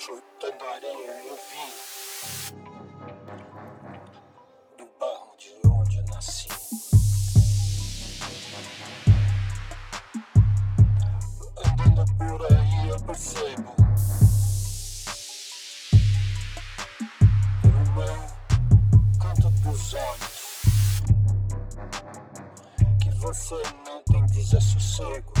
[0.00, 1.70] chutando areia eu vim
[4.78, 6.48] do barro de onde eu nasci.
[11.66, 13.74] Andando por aí eu percebo
[17.94, 21.02] pelo canto dos olhos
[23.02, 25.34] que você não tem desassossego,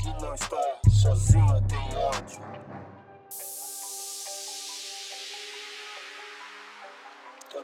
[0.00, 2.54] que não está sozinho, tem ódio.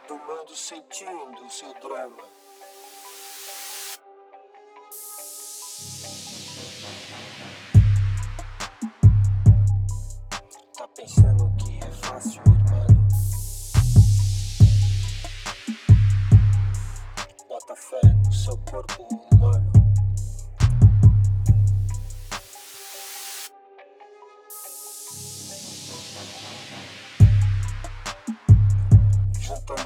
[0.07, 2.23] Todo mundo sentindo o seu drama.
[10.77, 12.87] Tá pensando que é fácil, irmão?
[17.49, 19.20] Bota fé no seu corpo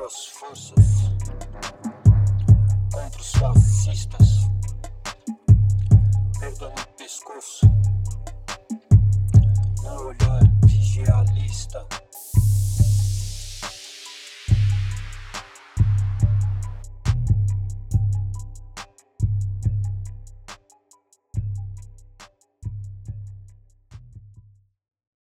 [0.04, 0.84] as forças
[2.92, 4.53] contra os fascistas.